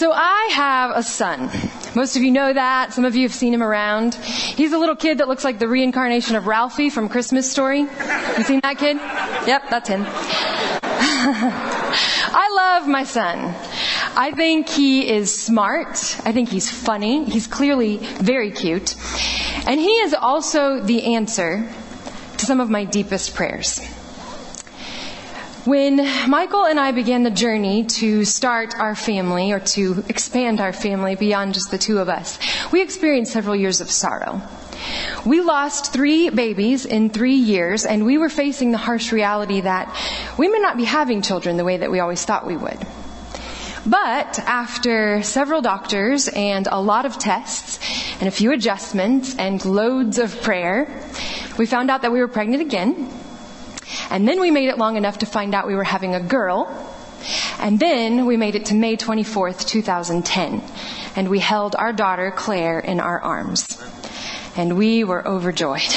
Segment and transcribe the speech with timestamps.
[0.00, 1.50] So I have a son.
[1.94, 2.94] Most of you know that.
[2.94, 4.14] Some of you have seen him around.
[4.14, 7.80] He's a little kid that looks like the reincarnation of Ralphie from Christmas Story.
[7.80, 8.96] You seen that kid?
[8.96, 10.06] Yep, that's him.
[12.32, 12.50] I
[12.80, 13.54] love my son.
[14.16, 16.18] I think he is smart.
[16.24, 17.26] I think he's funny.
[17.26, 18.96] He's clearly very cute.
[19.66, 21.70] And he is also the answer
[22.38, 23.82] to some of my deepest prayers.
[25.66, 25.96] When
[26.30, 31.16] Michael and I began the journey to start our family or to expand our family
[31.16, 32.38] beyond just the two of us,
[32.72, 34.40] we experienced several years of sorrow.
[35.26, 39.94] We lost three babies in three years, and we were facing the harsh reality that
[40.38, 42.78] we may not be having children the way that we always thought we would.
[43.84, 47.80] But after several doctors and a lot of tests
[48.18, 50.88] and a few adjustments and loads of prayer,
[51.58, 53.12] we found out that we were pregnant again
[54.10, 56.68] and then we made it long enough to find out we were having a girl.
[57.58, 60.62] And then we made it to May 24th, 2010.
[61.16, 63.82] And we held our daughter, Claire, in our arms.
[64.56, 65.94] And we were overjoyed.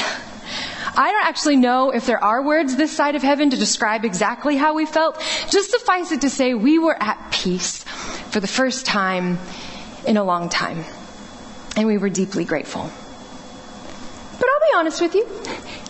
[0.96, 4.58] I don't actually know if there are words this side of heaven to describe exactly
[4.58, 5.20] how we felt.
[5.50, 7.84] Just suffice it to say we were at peace
[8.30, 9.40] for the first time
[10.06, 10.84] in a long time.
[11.76, 12.92] And we were deeply grateful.
[14.40, 15.26] But I'll be honest with you.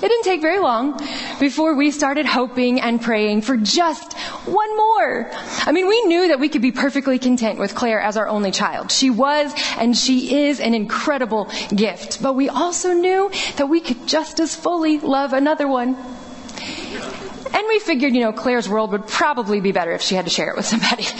[0.03, 0.99] It didn't take very long
[1.39, 5.31] before we started hoping and praying for just one more.
[5.65, 8.51] I mean, we knew that we could be perfectly content with Claire as our only
[8.51, 8.91] child.
[8.91, 12.21] She was and she is an incredible gift.
[12.21, 15.95] But we also knew that we could just as fully love another one.
[15.95, 20.31] And we figured, you know, Claire's world would probably be better if she had to
[20.31, 21.07] share it with somebody.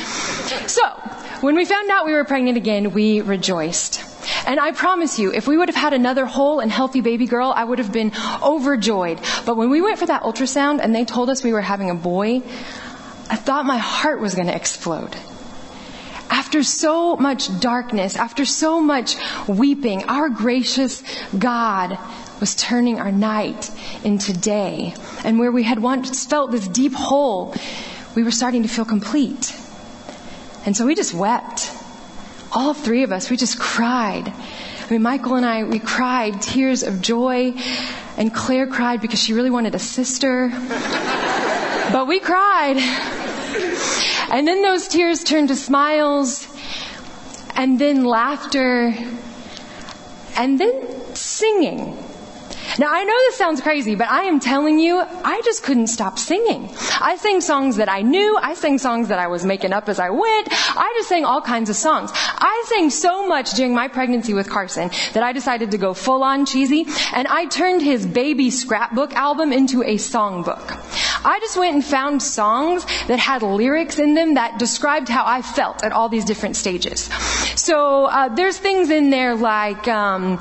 [0.68, 0.88] So,
[1.42, 4.13] when we found out we were pregnant again, we rejoiced.
[4.46, 7.54] And I promise you, if we would have had another whole and healthy baby girl,
[7.56, 9.20] I would have been overjoyed.
[9.46, 11.96] But when we went for that ultrasound and they told us we were having a
[11.96, 12.42] boy,
[13.30, 15.16] I thought my heart was going to explode.
[16.30, 19.16] After so much darkness, after so much
[19.48, 21.04] weeping, our gracious
[21.38, 21.98] God
[22.40, 23.72] was turning our night
[24.04, 24.94] into day.
[25.24, 27.56] And where we had once felt this deep hole,
[28.16, 29.56] we were starting to feel complete.
[30.66, 31.72] And so we just wept
[32.54, 34.28] all three of us, we just cried.
[34.28, 37.54] I mean, Michael and I, we cried tears of joy,
[38.18, 40.50] and Claire cried because she really wanted a sister.
[41.92, 42.78] but we cried.
[44.32, 46.48] And then those tears turned to smiles,
[47.56, 48.94] and then laughter,
[50.36, 52.03] and then singing.
[52.80, 56.18] Now I know this sounds crazy, but I am telling you, I just couldn't stop
[56.18, 56.70] singing.
[57.00, 58.38] I sang songs that I knew.
[58.42, 60.48] I sang songs that I was making up as I went.
[60.52, 62.12] I just sang all kinds of songs.
[62.14, 66.24] I sang so much during my pregnancy with Carson that I decided to go full
[66.24, 70.80] on cheesy and I turned his baby scrapbook album into a songbook.
[71.26, 75.42] I just went and found songs that had lyrics in them that described how I
[75.42, 77.10] felt at all these different stages.
[77.56, 80.40] So uh, there's things in there like, um,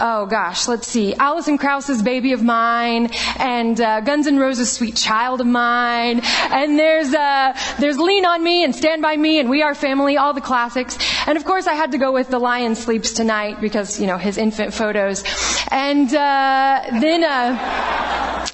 [0.00, 4.96] oh gosh, let's see, Alison Krauss's "Baby of Mine" and uh, Guns N' Roses' "Sweet
[4.96, 9.48] Child of Mine," and there's uh, there's "Lean on Me" and "Stand by Me" and
[9.48, 10.98] "We Are Family," all the classics.
[11.26, 14.18] And of course, I had to go with "The Lion Sleeps Tonight" because you know
[14.18, 15.24] his infant photos.
[15.70, 18.48] And uh, then uh,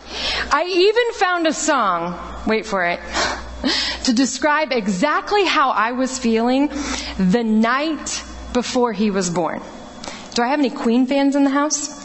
[0.52, 3.00] I even found a song, wait for it,
[4.04, 6.68] to describe exactly how I was feeling
[7.18, 9.62] the night before he was born.
[10.34, 12.00] Do I have any Queen fans in the house?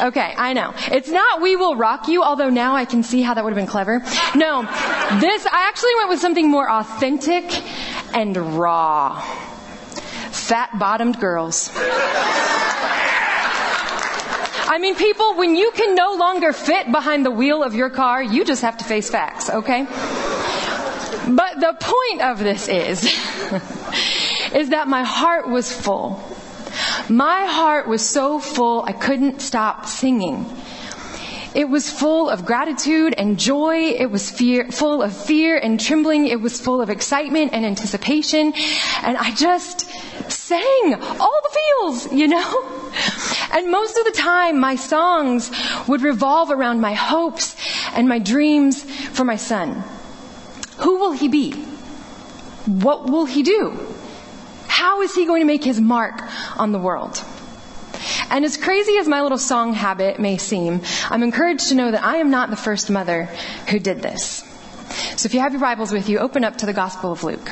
[0.00, 0.74] Okay, I know.
[0.92, 3.58] It's not We Will Rock You, although now I can see how that would have
[3.58, 3.98] been clever.
[4.34, 4.62] No,
[5.20, 7.44] this, I actually went with something more authentic
[8.14, 9.20] and raw.
[10.30, 11.70] Fat bottomed girls.
[14.70, 18.22] I mean, people, when you can no longer fit behind the wheel of your car,
[18.22, 19.84] you just have to face facts, okay?
[19.84, 23.02] But the point of this is,
[24.54, 26.22] is that my heart was full.
[27.08, 30.44] My heart was so full I couldn't stop singing.
[31.54, 33.94] It was full of gratitude and joy.
[33.96, 36.26] It was fear, full of fear and trembling.
[36.26, 38.52] It was full of excitement and anticipation.
[39.02, 39.90] And I just
[40.30, 42.74] sang all the feels, you know?
[43.50, 45.50] And most of the time, my songs
[45.88, 47.56] would revolve around my hopes
[47.94, 49.82] and my dreams for my son.
[50.80, 51.52] Who will he be?
[52.66, 53.88] What will he do?
[54.66, 56.22] How is he going to make his mark
[56.58, 57.22] on the world?
[58.30, 62.04] And as crazy as my little song habit may seem, I'm encouraged to know that
[62.04, 63.24] I am not the first mother
[63.70, 64.44] who did this.
[65.16, 67.50] So if you have your Bibles with you, open up to the Gospel of Luke.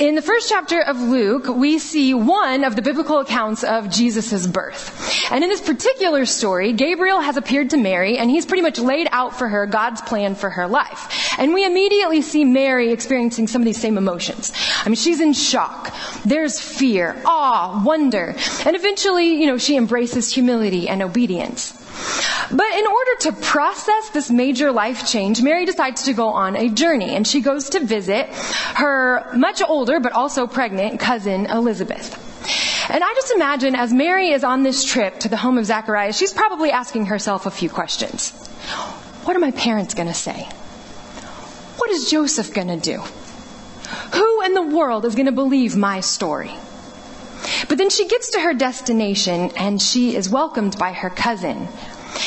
[0.00, 4.46] In the first chapter of Luke, we see one of the biblical accounts of Jesus'
[4.46, 5.30] birth.
[5.30, 9.08] And in this particular story, Gabriel has appeared to Mary and he's pretty much laid
[9.12, 11.29] out for her God's plan for her life.
[11.38, 14.52] And we immediately see Mary experiencing some of these same emotions.
[14.84, 15.94] I mean, she's in shock.
[16.24, 18.34] There's fear, awe, wonder.
[18.64, 21.76] And eventually, you know, she embraces humility and obedience.
[22.50, 26.68] But in order to process this major life change, Mary decides to go on a
[26.68, 28.26] journey and she goes to visit
[28.74, 32.26] her much older but also pregnant cousin Elizabeth.
[32.90, 36.16] And I just imagine as Mary is on this trip to the home of Zacharias,
[36.16, 38.30] she's probably asking herself a few questions.
[39.24, 40.48] What are my parents going to say?
[41.90, 43.02] What is Joseph going to do?
[44.12, 46.54] Who in the world is going to believe my story?
[47.68, 51.66] But then she gets to her destination and she is welcomed by her cousin.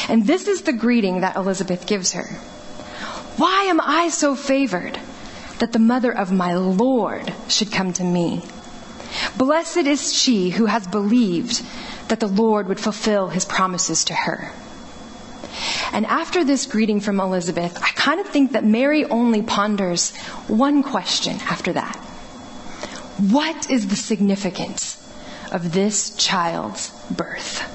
[0.10, 2.26] And this is the greeting that Elizabeth gives her.
[3.38, 5.00] Why am I so favored
[5.60, 8.42] that the mother of my Lord should come to me?
[9.38, 11.64] Blessed is she who has believed
[12.10, 14.52] that the Lord would fulfill his promises to her.
[15.94, 20.16] And after this greeting from Elizabeth, I kind of think that Mary only ponders
[20.48, 21.96] one question after that.
[23.30, 25.00] What is the significance
[25.52, 27.70] of this child's birth?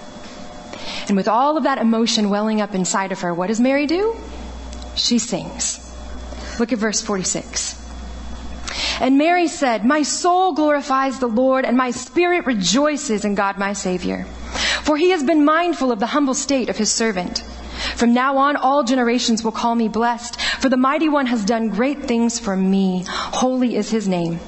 [1.09, 4.17] And with all of that emotion welling up inside of her, what does Mary do?
[4.97, 5.79] She sings.
[6.59, 7.77] Look at verse 46.
[9.01, 13.75] And Mary said, My soul glorifies the Lord, and my spirit rejoices in God my
[13.75, 14.25] Savior.
[14.83, 17.45] For he has been mindful of the humble state of his servant.
[17.99, 21.69] From now on, all generations will call me blessed, for the mighty one has done
[21.69, 23.03] great things for me.
[23.09, 24.39] Holy is his name.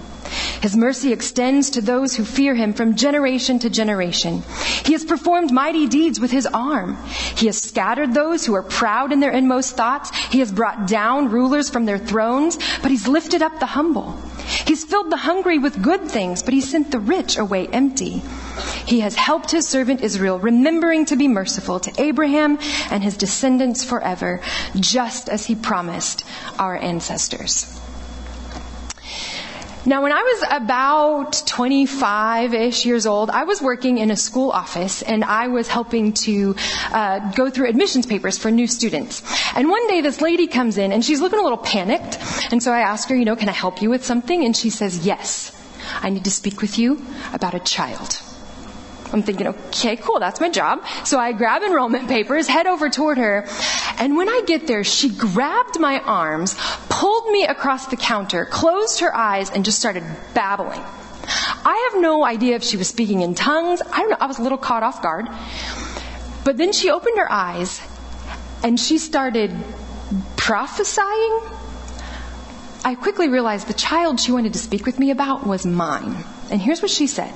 [0.61, 4.45] His mercy extends to those who fear him from generation to generation.
[4.85, 6.97] He has performed mighty deeds with his arm.
[7.37, 10.15] He has scattered those who are proud in their inmost thoughts.
[10.31, 14.13] He has brought down rulers from their thrones, but he's lifted up the humble.
[14.65, 18.23] He's filled the hungry with good things, but he sent the rich away empty.
[18.87, 22.59] He has helped his servant Israel, remembering to be merciful to Abraham
[22.91, 24.41] and his descendants forever,
[24.77, 26.25] just as he promised
[26.59, 27.81] our ancestors.
[29.87, 35.01] Now, when I was about 25-ish years old, I was working in a school office
[35.01, 36.55] and I was helping to
[36.93, 39.23] uh, go through admissions papers for new students.
[39.57, 42.19] And one day this lady comes in and she's looking a little panicked.
[42.53, 44.45] And so I ask her, you know, can I help you with something?
[44.45, 45.51] And she says, yes.
[46.03, 47.03] I need to speak with you
[47.33, 48.21] about a child.
[49.13, 50.85] I'm thinking, okay, cool, that's my job.
[51.05, 53.47] So I grab enrollment papers, head over toward her,
[53.99, 56.55] and when I get there, she grabbed my arms,
[56.89, 60.05] pulled me across the counter, closed her eyes, and just started
[60.35, 60.83] babbling.
[61.65, 63.83] I have no idea if she was speaking in tongues.
[63.83, 65.29] I don't know, I was a little caught off guard.
[66.45, 67.81] But then she opened her eyes
[68.63, 69.55] and she started
[70.37, 71.41] prophesying.
[72.85, 76.25] I quickly realized the child she wanted to speak with me about was mine.
[76.51, 77.33] And here's what she said.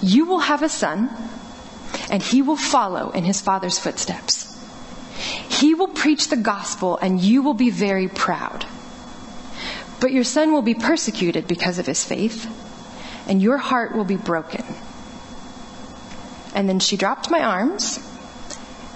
[0.00, 1.10] You will have a son,
[2.10, 4.46] and he will follow in his father's footsteps.
[5.48, 8.66] He will preach the gospel, and you will be very proud.
[10.00, 12.46] But your son will be persecuted because of his faith,
[13.26, 14.64] and your heart will be broken.
[16.54, 17.98] And then she dropped my arms,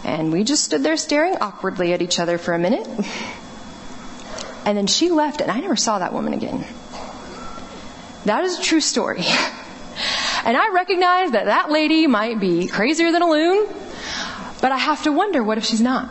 [0.04, 2.86] and we just stood there staring awkwardly at each other for a minute.
[4.64, 6.64] And then she left, and I never saw that woman again.
[8.24, 9.24] That is a true story.
[10.44, 13.68] And I recognize that that lady might be crazier than a loon,
[14.60, 16.08] but I have to wonder what if she's not?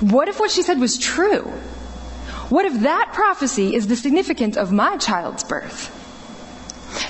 [0.00, 1.42] What if what she said was true?
[2.48, 5.94] What if that prophecy is the significance of my child's birth?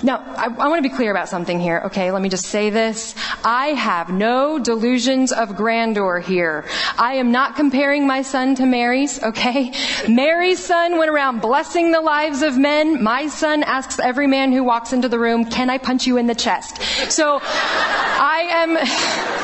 [0.02, 2.12] Now, I, I want to be clear about something here, okay?
[2.12, 3.14] Let me just say this.
[3.44, 6.64] I have no delusions of grandeur here.
[6.96, 9.72] I am not comparing my son to Mary's, okay?
[10.08, 13.02] Mary's son went around blessing the lives of men.
[13.02, 16.26] My son asks every man who walks into the room, can I punch you in
[16.26, 16.80] the chest?
[17.10, 19.37] So, I am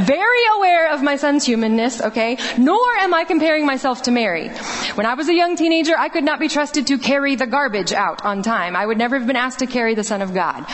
[0.00, 2.38] very aware of my son's humanness, okay?
[2.58, 4.48] Nor am I comparing myself to Mary.
[4.94, 7.92] When I was a young teenager, I could not be trusted to carry the garbage
[7.92, 8.76] out on time.
[8.76, 10.66] I would never have been asked to carry the Son of God.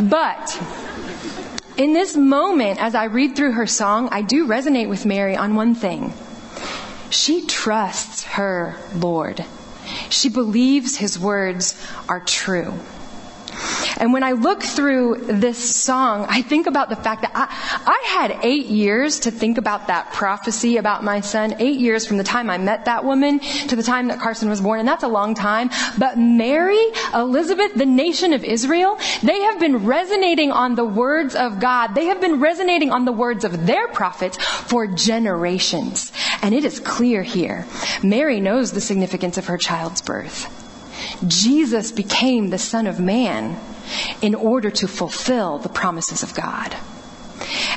[0.00, 0.60] But,
[1.76, 5.54] in this moment, as I read through her song, I do resonate with Mary on
[5.54, 6.12] one thing.
[7.10, 9.44] She trusts her Lord.
[10.10, 11.74] She believes his words
[12.08, 12.74] are true.
[14.00, 17.46] And when I look through this song, I think about the fact that I,
[17.86, 21.54] I had eight years to think about that prophecy about my son.
[21.58, 24.62] Eight years from the time I met that woman to the time that Carson was
[24.62, 24.80] born.
[24.80, 25.68] And that's a long time.
[25.98, 31.60] But Mary, Elizabeth, the nation of Israel, they have been resonating on the words of
[31.60, 31.94] God.
[31.94, 36.10] They have been resonating on the words of their prophets for generations.
[36.40, 37.66] And it is clear here.
[38.02, 40.59] Mary knows the significance of her child's birth.
[41.26, 43.58] Jesus became the Son of Man
[44.22, 46.76] in order to fulfill the promises of God.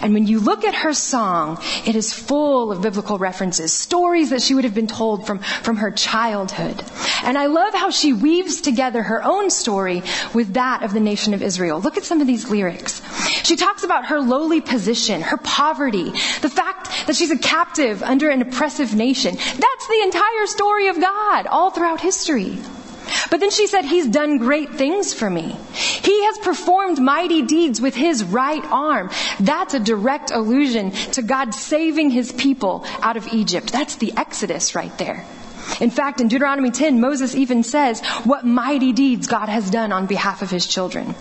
[0.01, 4.41] And when you look at her song, it is full of biblical references, stories that
[4.41, 6.83] she would have been told from, from her childhood.
[7.23, 11.33] And I love how she weaves together her own story with that of the nation
[11.33, 11.79] of Israel.
[11.79, 13.01] Look at some of these lyrics.
[13.43, 18.29] She talks about her lowly position, her poverty, the fact that she's a captive under
[18.29, 19.35] an oppressive nation.
[19.35, 22.57] That's the entire story of God all throughout history.
[23.29, 25.55] But then she said, He's done great things for me.
[25.73, 29.09] He has performed mighty deeds with His right arm.
[29.39, 33.71] That's a direct allusion to God saving His people out of Egypt.
[33.71, 35.25] That's the Exodus right there.
[35.79, 40.05] In fact, in Deuteronomy 10, Moses even says what mighty deeds God has done on
[40.05, 41.15] behalf of His children.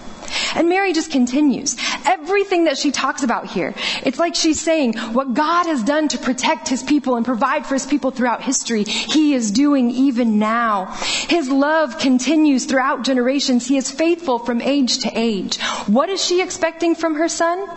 [0.55, 1.77] And Mary just continues.
[2.05, 6.19] Everything that she talks about here, it's like she's saying what God has done to
[6.19, 10.87] protect his people and provide for his people throughout history, he is doing even now.
[11.29, 13.67] His love continues throughout generations.
[13.67, 15.61] He is faithful from age to age.
[15.87, 17.69] What is she expecting from her son?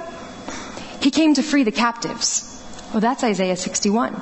[1.01, 2.51] He came to free the captives.
[2.91, 4.19] Well, that's Isaiah 61.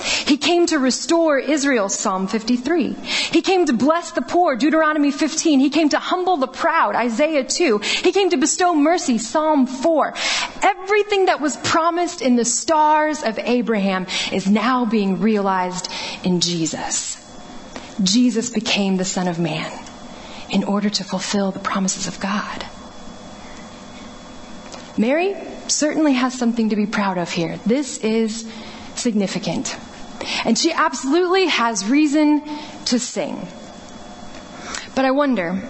[0.00, 2.92] He came to restore Israel, Psalm 53.
[2.92, 5.60] He came to bless the poor, Deuteronomy 15.
[5.60, 7.78] He came to humble the proud, Isaiah 2.
[7.78, 10.14] He came to bestow mercy, Psalm 4.
[10.62, 15.90] Everything that was promised in the stars of Abraham is now being realized
[16.24, 17.16] in Jesus.
[18.02, 19.72] Jesus became the Son of Man
[20.50, 22.64] in order to fulfill the promises of God.
[24.96, 25.36] Mary
[25.68, 27.58] certainly has something to be proud of here.
[27.66, 28.50] This is
[28.96, 29.76] significant.
[30.44, 32.42] And she absolutely has reason
[32.86, 33.46] to sing.
[34.94, 35.62] But I wonder,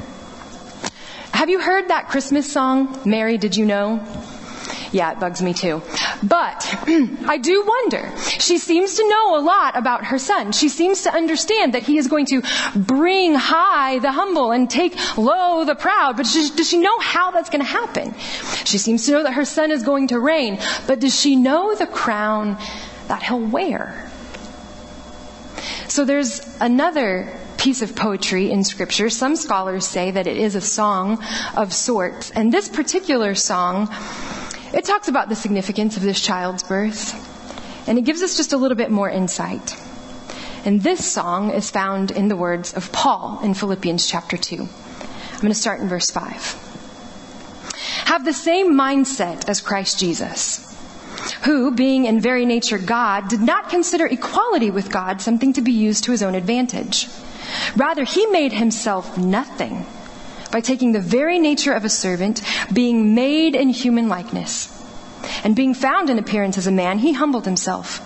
[1.32, 4.06] have you heard that Christmas song, Mary, Did You Know?
[4.90, 5.82] Yeah, it bugs me too.
[6.22, 6.66] But
[7.26, 8.10] I do wonder.
[8.18, 10.52] She seems to know a lot about her son.
[10.52, 12.42] She seems to understand that he is going to
[12.74, 16.16] bring high the humble and take low the proud.
[16.16, 18.14] But does she know how that's going to happen?
[18.64, 20.58] She seems to know that her son is going to reign.
[20.86, 22.56] But does she know the crown
[23.08, 24.07] that he'll wear?
[25.88, 29.08] So there's another piece of poetry in scripture.
[29.08, 31.24] Some scholars say that it is a song
[31.56, 32.30] of sorts.
[32.30, 33.88] And this particular song,
[34.74, 37.14] it talks about the significance of this child's birth.
[37.88, 39.76] And it gives us just a little bit more insight.
[40.66, 44.56] And this song is found in the words of Paul in Philippians chapter 2.
[44.56, 46.66] I'm going to start in verse 5.
[48.04, 50.67] Have the same mindset as Christ Jesus
[51.42, 55.72] who, being in very nature God, did not consider equality with God something to be
[55.72, 57.08] used to his own advantage.
[57.76, 59.86] Rather, he made himself nothing
[60.50, 62.42] by taking the very nature of a servant,
[62.72, 64.74] being made in human likeness.
[65.44, 68.00] And being found in appearance as a man, he humbled himself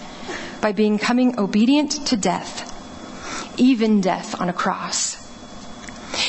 [0.61, 2.69] by becoming obedient to death,
[3.59, 5.19] even death on a cross.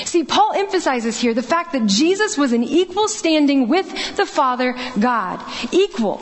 [0.06, 4.76] See, Paul emphasizes here the fact that Jesus was in equal standing with the Father
[5.00, 5.44] God.
[5.72, 6.22] Equal.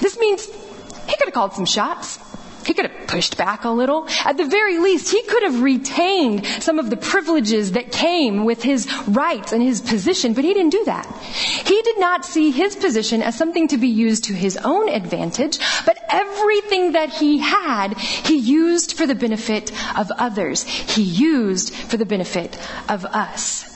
[0.00, 2.18] This means he could have called some shots.
[2.66, 4.06] He could have pushed back a little.
[4.24, 8.62] At the very least, he could have retained some of the privileges that came with
[8.62, 11.06] his rights and his position, but he didn't do that.
[11.22, 15.58] He did not see his position as something to be used to his own advantage,
[15.86, 20.62] but everything that he had, he used for the benefit of others.
[20.62, 22.58] He used for the benefit
[22.88, 23.66] of us.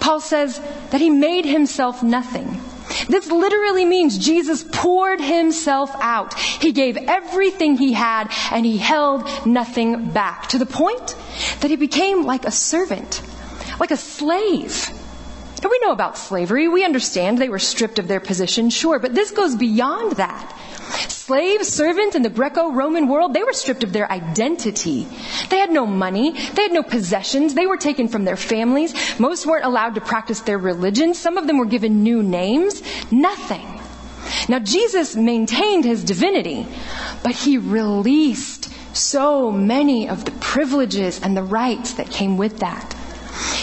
[0.00, 0.60] Paul says
[0.90, 2.60] that he made himself nothing.
[3.08, 6.34] This literally means Jesus poured himself out.
[6.34, 11.16] He gave everything he had and he held nothing back to the point
[11.60, 13.22] that he became like a servant,
[13.80, 14.90] like a slave.
[15.62, 16.66] Now we know about slavery.
[16.68, 20.58] We understand they were stripped of their position, sure, but this goes beyond that.
[21.26, 25.06] Slaves, servant in the Greco-Roman world, they were stripped of their identity.
[25.50, 26.32] They had no money.
[26.32, 27.54] They had no possessions.
[27.54, 28.92] They were taken from their families.
[29.20, 31.14] Most weren't allowed to practice their religion.
[31.14, 32.82] Some of them were given new names.
[33.12, 33.64] Nothing.
[34.48, 36.66] Now Jesus maintained his divinity,
[37.22, 42.94] but he released so many of the privileges and the rights that came with that.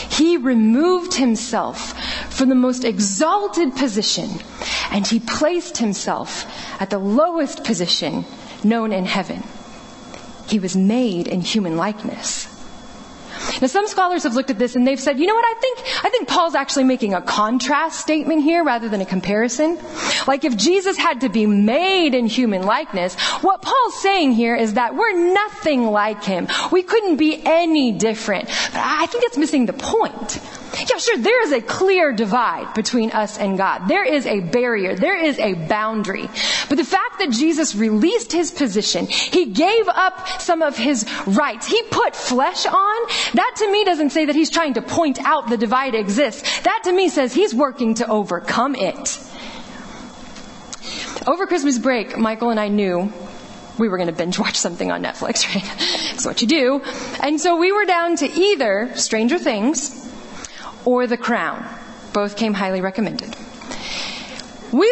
[0.10, 1.94] He removed himself
[2.34, 4.30] from the most exalted position
[4.92, 6.46] and he placed himself
[6.80, 8.26] at the lowest position
[8.64, 9.44] known in heaven.
[10.48, 12.48] He was made in human likeness.
[13.62, 15.80] Now some scholars have looked at this and they've said, you know what, I think,
[16.06, 19.78] I think Paul's actually making a contrast statement here rather than a comparison.
[20.28, 24.76] Like if Jesus had to be made in human likeness, what Paul's saying here is
[24.76, 26.48] that we're nothing like him.
[26.72, 28.48] We couldn't be any different.
[28.48, 30.40] But I think it's missing the point.
[30.80, 33.88] Yeah, sure, there is a clear divide between us and God.
[33.88, 34.96] There is a barrier.
[34.96, 36.30] There is a boundary.
[36.70, 41.68] But the fact that Jesus released his position, he gave up some of his rights,
[41.68, 45.50] he put flesh on, that to me doesn't say that he's trying to point out
[45.50, 46.62] the divide exists.
[46.62, 49.20] That to me says he's working to overcome it.
[51.28, 53.12] over Christmas break, Michael and I knew
[53.78, 55.64] we were going to binge watch something on Netflix, right?
[56.12, 56.82] That's what you do.
[57.22, 60.09] And so we were down to either Stranger Things
[60.86, 61.68] or The Crown.
[62.14, 63.36] Both came highly recommended.